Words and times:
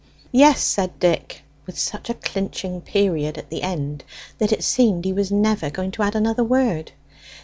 "Yes," 0.31 0.63
said 0.63 0.97
Dick, 0.99 1.43
with 1.67 1.77
such 1.77 2.09
a 2.09 2.15
clinching 2.15 2.81
period 2.81 3.37
at 3.37 3.51
the 3.51 3.61
end 3.61 4.03
that 4.39 4.51
it 4.51 4.63
seemed 4.63 5.05
he 5.05 5.13
was 5.13 5.31
never 5.31 5.69
going 5.69 5.91
to 5.91 6.01
add 6.01 6.15
another 6.15 6.43
word. 6.43 6.91